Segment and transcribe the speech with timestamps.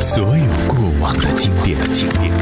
[0.00, 2.32] 所有过往的经典，经典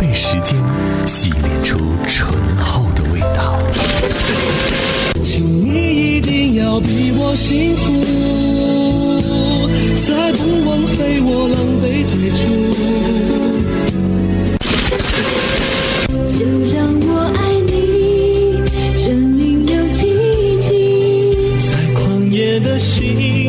[0.00, 0.56] 被时间
[1.06, 3.60] 洗炼出醇厚的味道。
[5.22, 7.92] 请你一定要比我幸福，
[10.06, 12.42] 再不枉费我狼狈退出。
[16.26, 16.40] 就
[16.74, 18.62] 让我爱你，
[19.04, 20.70] 证明有奇迹。
[21.60, 23.43] 在狂野的心，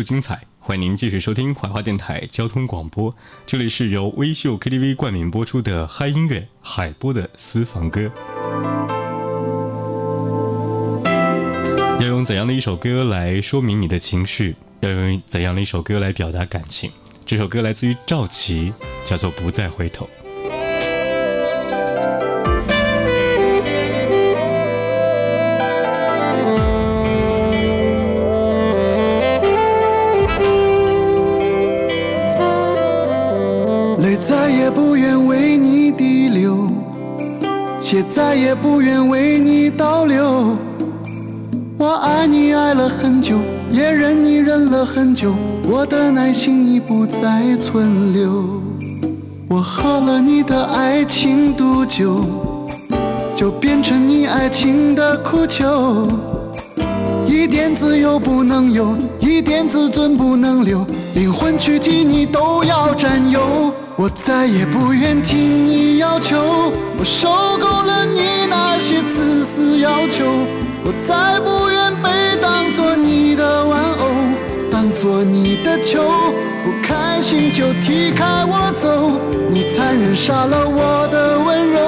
[0.00, 8.10] 秀精彩，欢迎您继续收听怀化电台交通广播，这里是由微秀 KTV 冠名播出的嗨音乐海波的私房歌。
[12.00, 14.56] 要用怎样的一首歌来说明你的情绪？
[14.80, 16.90] 要用怎样的一首歌来表达感情？
[17.26, 18.72] 这首歌来自于赵琦，
[19.04, 20.06] 叫做《不再回头》。
[43.02, 43.38] 很久，
[43.72, 45.34] 也忍你忍了很久，
[45.64, 48.60] 我的耐心已不再存留。
[49.48, 52.26] 我喝了你的爱情毒酒，
[53.34, 56.08] 就变成你爱情的苦酒。
[57.26, 63.72] 一点自由不能有，一点自尊不能留，灵魂躯体你都要占有。
[63.96, 66.36] 我再也不愿听你要求，
[66.98, 70.22] 我受够了你那些自私要求。
[70.82, 72.59] 我再不愿被当，
[75.00, 76.02] 做你的球，
[76.62, 79.18] 不开心就踢开我走。
[79.50, 81.80] 你残忍杀了我的温柔，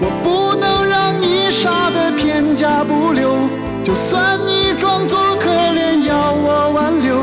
[0.00, 3.36] 我不能让你杀得片甲不留。
[3.84, 7.18] 就算你装作可怜要我挽留，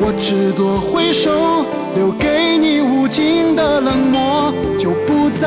[0.00, 1.30] 我只多挥手，
[1.94, 5.46] 留给你无尽的冷漠，就不再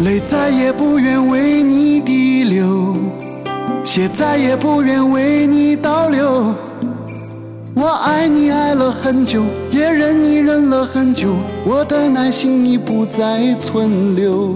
[0.00, 2.96] 泪再也不愿为你滴流，
[3.84, 6.54] 血再也不愿为你倒流。
[7.74, 9.42] 我爱你爱了很久，
[9.72, 14.54] 也忍你忍了很久，我的耐心已不再存留。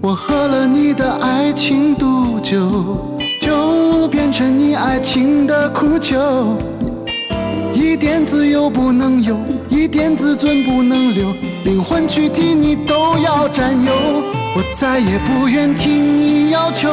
[0.00, 6.16] 我喝了你的爱情毒酒，就变成你爱情的苦酒。
[7.74, 9.36] 一点自由不能有，
[9.68, 11.34] 一点自尊不能留，
[11.64, 14.37] 灵魂躯体你都要占有。
[14.54, 16.88] 我再也不愿听你要求，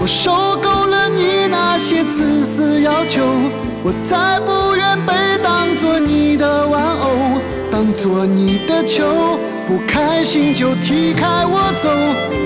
[0.00, 0.30] 我受
[0.62, 3.20] 够了你那些自私要求。
[3.82, 5.12] 我再不愿被
[5.42, 7.40] 当作你的玩偶，
[7.70, 11.88] 当作你的球，不开心就踢开我走。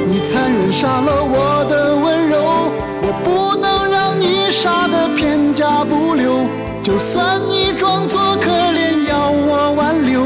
[0.06, 2.71] 你残忍杀了我的温柔，
[3.03, 6.47] 我不能让你杀得片甲不留。
[6.82, 10.22] 就算你装作可怜要我挽留，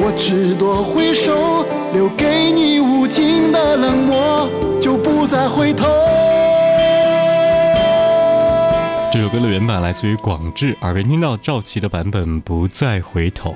[0.00, 4.50] 我只多挥手，留给你无尽的冷漠，
[4.80, 5.86] 就不再回头。
[9.10, 13.50] 这首歌的原版来自于广志，耳边听到赵琦的版本《不再回头》。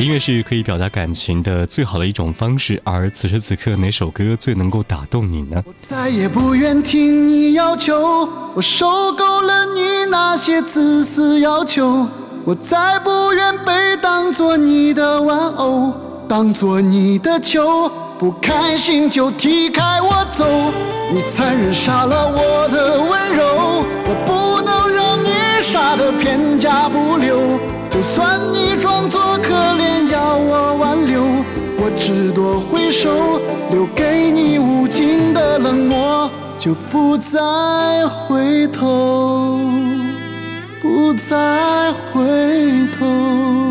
[0.00, 5.62] 音乐是可以表达感情的最好的一种方式，而此时此刻哪首歌最能够打动你呢？
[5.66, 12.08] 我再也不愿听你要求，我受够了你那些自私要求。
[12.46, 15.92] 我再不愿被当作你的玩偶，
[16.30, 20.46] 当做你的球，不开心就踢开我走。
[21.12, 25.28] 你残忍杀了我的温柔，我不能让你
[25.60, 27.58] 杀得片甲不留。
[27.90, 31.20] 就算你装作可怜要我挽留，
[31.78, 33.40] 我只多回首，
[33.72, 37.40] 留给你无尽的冷漠，就不再
[38.06, 39.58] 回头，
[40.80, 43.69] 不再回头。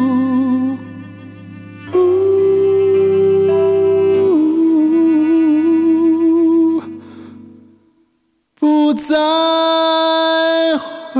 [9.09, 11.19] 再回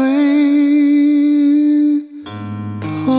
[2.79, 3.11] 头。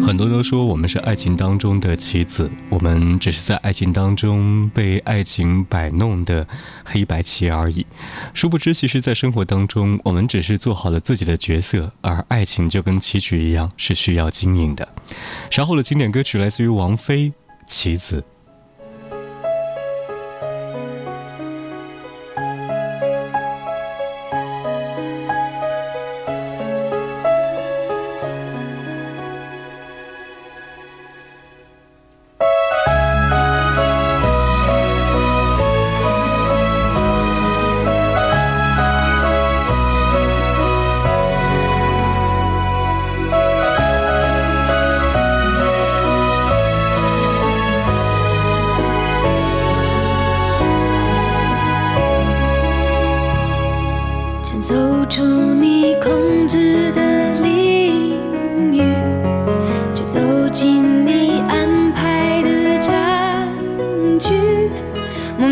[0.00, 6.46] 很多人都说我们是爱情当中的棋子，我们只是在爱情当中被爱情摆弄的
[6.84, 7.84] 黑白棋而已。
[8.32, 14.86] 殊不知，其实，在生活当中，我们只是做好了自己的角色，而爱情就跟棋局一样，是需要经营的。
[15.50, 17.30] 稍后的经典歌曲来自于王菲
[17.66, 18.20] 《棋子》。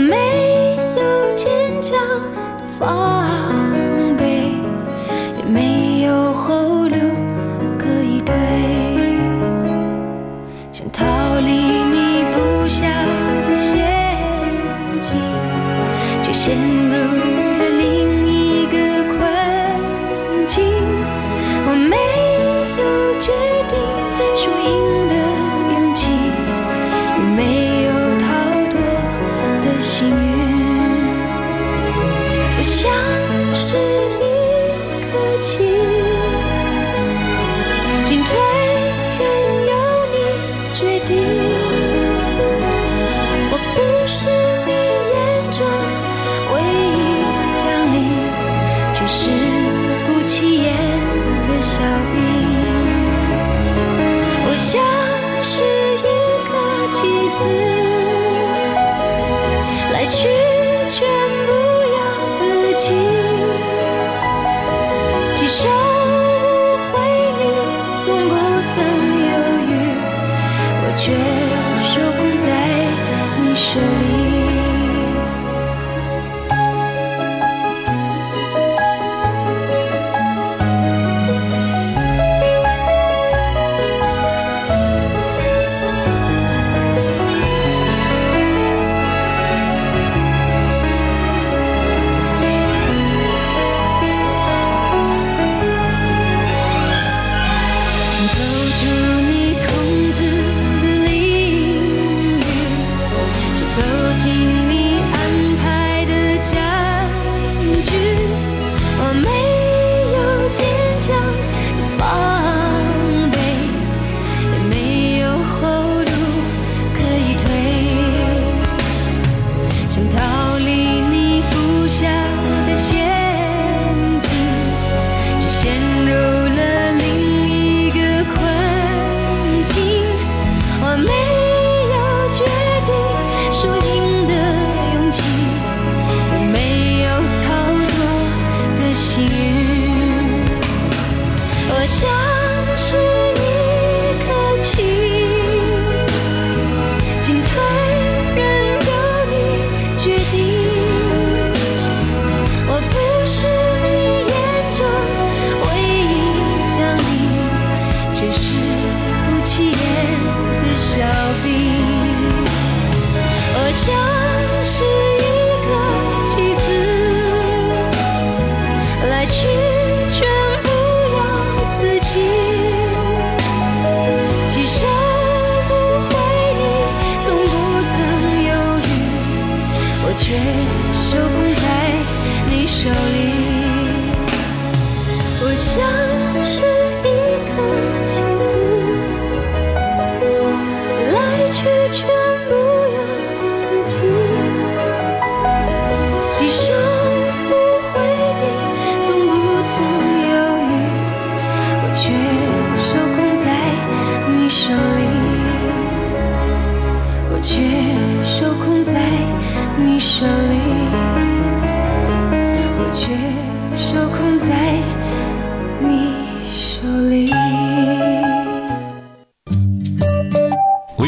[0.08, 1.96] 没有坚强
[2.34, 3.62] 的防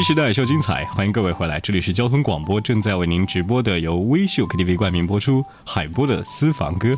[0.06, 6.94] 时代秀精彩，欢迎各位回来，这里是交通广播，正在为您直播的由微秀 KTV 冠名播出海波的私房歌。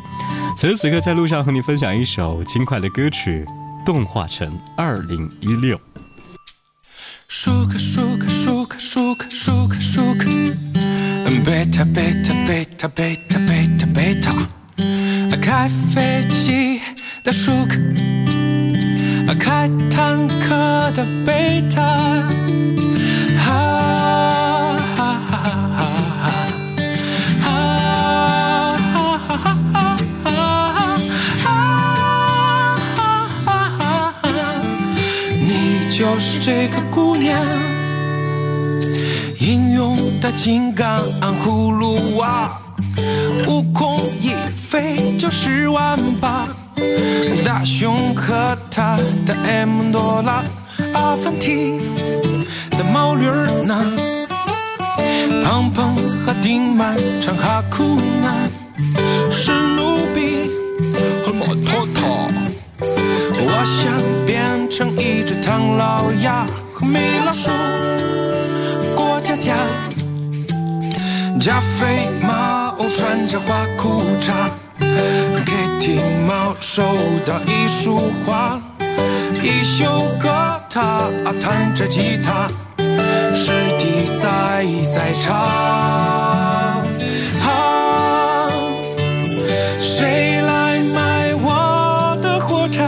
[0.57, 3.45] 此时此刻在路上和你分享一首轻快的歌曲
[3.85, 5.77] 《动画城二零一六》。
[7.29, 10.29] 舒克舒克舒克舒克舒克舒克，
[11.45, 14.33] 贝塔贝塔贝塔贝塔贝塔贝塔，
[15.41, 16.81] 开飞机
[17.23, 17.79] 的舒克，
[19.39, 22.29] 开坦克的贝塔，
[35.97, 37.35] 就是这个姑娘。
[39.39, 41.01] 英勇的金刚
[41.43, 42.51] 葫芦娃，
[43.47, 46.47] 悟空一飞就十万八，
[47.43, 50.43] 大雄和他的 M 多拉，
[50.93, 51.79] 阿凡提
[52.71, 53.73] 的毛驴儿呢，
[55.41, 55.95] 胖胖
[56.25, 58.49] 和丁满唱哈库纳，
[59.31, 60.51] 史努比
[61.25, 62.27] 和马托托。
[62.81, 63.93] 我想
[64.25, 67.49] 变成一只唐老鸭和米老鼠
[68.93, 69.55] 过家家，
[71.39, 74.33] 加菲猫穿着花裤衩
[75.45, 76.83] ，Kitty 猫收
[77.25, 78.59] 到一束花，
[79.41, 79.85] 一休
[80.19, 81.07] 哥他
[81.39, 82.49] 弹着吉他，
[83.39, 83.83] 师弟
[84.15, 85.35] 在在唱。
[87.45, 88.49] 啊
[89.79, 92.81] 谁来买我的火柴？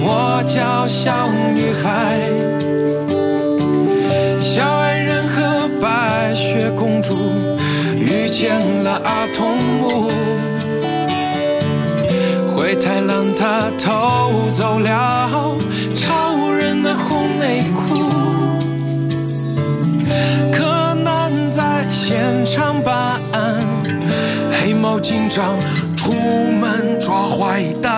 [0.00, 2.16] 我叫小女孩。
[4.40, 7.16] 小矮人和白雪公主
[7.98, 9.58] 遇见了阿童
[25.28, 25.60] 猫警长
[25.94, 27.92] 出门抓坏蛋。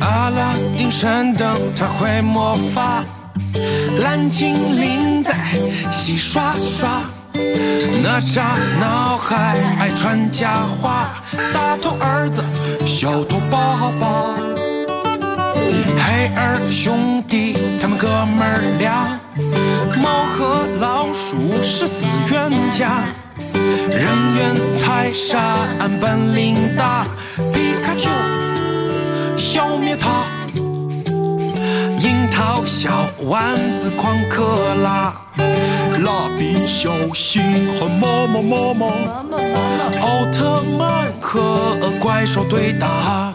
[0.00, 3.04] 阿拉丁神灯他会魔法，
[4.00, 5.36] 蓝精灵在
[5.92, 7.02] 洗刷刷，
[8.02, 8.42] 哪吒
[8.80, 11.08] 闹海爱传佳话，
[11.52, 12.42] 大头儿子
[12.84, 14.34] 小头爸爸，
[15.98, 19.18] 黑儿兄弟他们哥们俩，
[20.02, 23.04] 猫和老鼠是死冤家，
[23.88, 24.04] 人
[24.36, 25.40] 猿泰山
[26.00, 27.06] 本领大，
[27.54, 28.08] 皮卡丘。
[29.38, 30.26] 消灭它。
[32.00, 35.12] 樱桃小丸子狂克拉，
[36.12, 38.92] 蜡笔小新和么么么么，
[40.02, 43.32] 奥特曼和怪兽对打，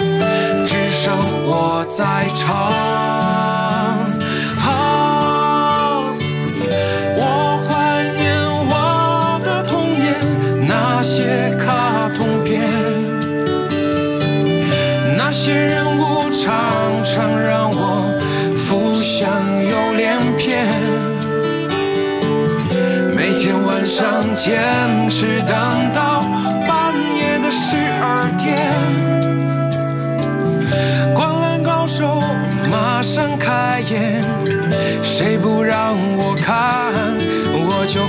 [0.64, 1.12] 只剩
[1.48, 2.56] 我在唱。
[4.62, 6.04] 啊，
[7.18, 7.22] 我
[7.66, 8.30] 怀念
[8.70, 10.06] 我的童年，
[10.68, 12.70] 那些卡通片。
[15.18, 15.87] 那些人
[23.98, 26.22] 上坚持等到
[26.68, 28.72] 半夜的十二点，
[31.16, 32.22] 灌篮高手
[32.70, 34.22] 马上开演，
[35.04, 36.94] 谁不让我看
[37.66, 38.06] 我就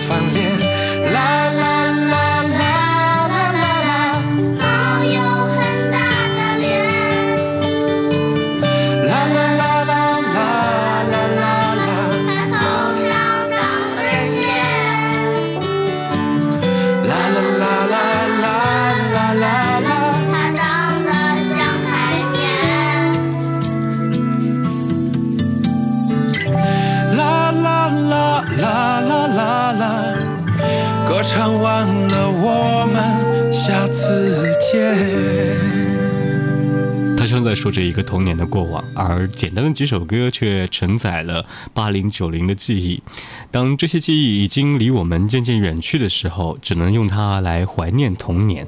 [37.19, 41.45] 他像在说着一个童年的过往，而简单的几首歌却承载了
[41.75, 43.03] 八零九零的记忆。
[43.51, 48.65] 当这些记忆已经离我们渐渐远去的时候，只能用它来怀念童年。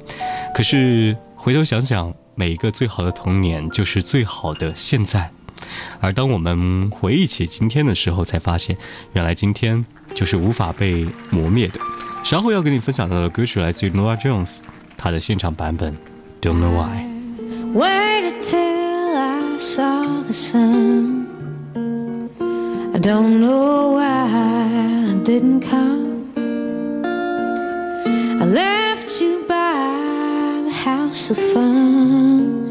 [0.53, 5.31] 可是回头想想，每一个最好的童年就是最好的现在。
[6.01, 8.75] 而当我们回忆起今天的时候，才发现，
[9.13, 11.79] 原来今天就是无法被磨灭的。
[12.21, 14.59] 稍后要跟你分享到的歌曲来自于 Noah Jones，
[15.00, 15.92] 他的现场版本《
[16.40, 17.04] Don't Know Why》。
[17.74, 21.26] Waited till I saw the sun.
[22.94, 26.32] I don't know why I didn't come.
[28.40, 32.69] I left you by the house of fun.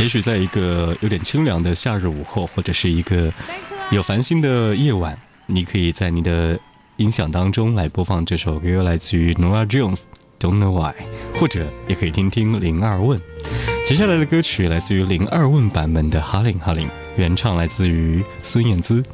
[0.00, 3.30] 也许在一个有点清凉的夏日午后，或者是一个
[3.90, 6.58] 有繁星的夜晚，你可以在你的
[6.96, 10.04] 音响当中来播放这首歌，来自于 Noah Jones。
[10.40, 10.94] Don't know why，
[11.38, 13.20] 或者也可以听听零二问。
[13.84, 16.86] 接下来的歌曲来自于零二问版本的《哈林哈林》，
[17.16, 19.04] 原唱来自于孙燕姿。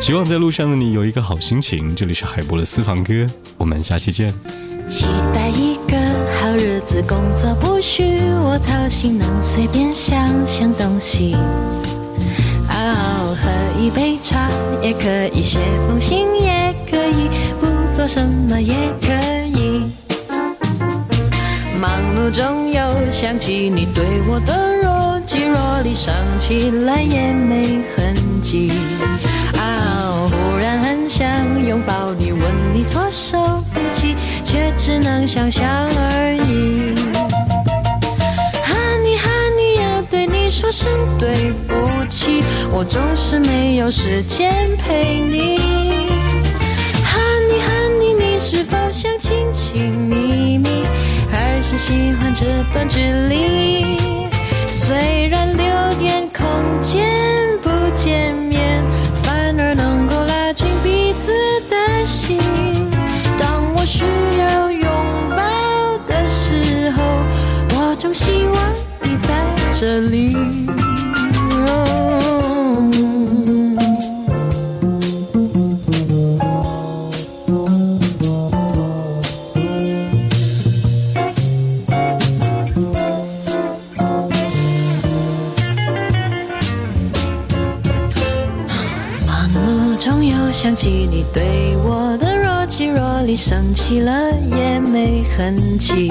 [0.00, 1.92] 希望在路上的你有一个好心情。
[1.96, 3.26] 这里是海波的私房歌，
[3.58, 4.32] 我们下期见。
[4.86, 5.69] 期待一
[6.90, 11.36] 子，工作不需我操心，能随便想想东西。
[12.68, 14.48] 哦，喝一杯茶
[14.82, 19.12] 也可以，写封信也可以，不做什么也可
[19.56, 19.92] 以。
[21.80, 28.72] 忙碌中又想起你对我的若即若离，想起来也没痕迹。
[29.56, 31.24] 啊，忽然很想
[31.64, 32.40] 拥抱你，吻
[32.74, 34.16] 你措手不及，
[34.50, 36.92] 却只能想象而已。
[38.66, 45.56] Honey Honey，要对你说声对不起，我总是没有时间陪你。
[47.06, 50.82] Honey Honey，你是否想亲亲密密，
[51.30, 53.96] 还是喜欢这段距离？
[54.66, 56.44] 虽然留点空
[56.82, 57.06] 间
[57.62, 58.29] 不见
[69.80, 70.34] 这里。
[89.26, 96.10] 忙碌中又想起你对我的若即若离，生气了也没痕迹。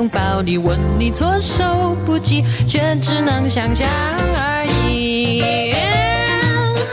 [0.00, 3.86] 拥抱你，吻你措手不及，却只能想象
[4.34, 5.42] 而已。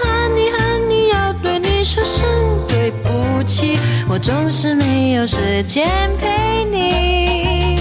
[0.02, 2.28] 恨你恨你要对你说声
[2.68, 7.80] 对不起，我总是没有时间陪你。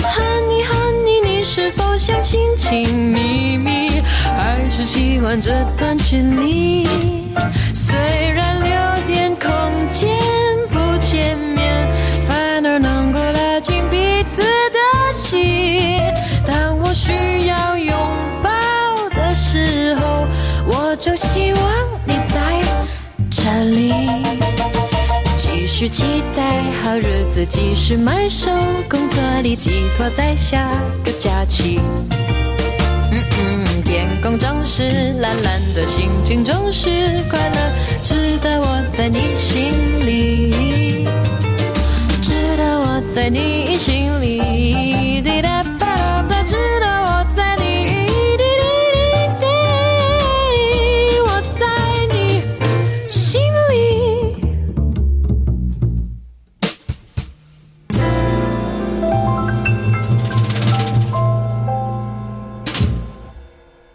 [0.00, 6.86] 恨你恨你你是否想亲亲密密，还是喜欢这段距离？
[7.74, 7.96] 虽
[8.32, 8.70] 然留
[9.08, 9.50] 点空
[9.88, 10.16] 间
[10.70, 11.36] 不见
[17.08, 17.96] 需要拥
[18.42, 18.50] 抱
[19.14, 20.26] 的时候，
[20.66, 21.62] 我就希望
[22.04, 22.60] 你在
[23.30, 23.94] 这里。
[25.38, 26.42] 继续期待
[26.82, 28.50] 好日子，继续埋首
[28.90, 30.68] 工作里，寄托在下
[31.02, 31.80] 个假期。
[33.10, 34.82] 嗯嗯，天空总是
[35.18, 36.90] 蓝蓝的，心情总是
[37.30, 39.72] 快乐，值得我在你心
[40.04, 41.06] 里，
[42.20, 45.64] 值得我在你心里滴答。